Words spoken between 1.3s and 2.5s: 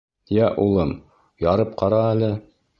ярып ҡара әле.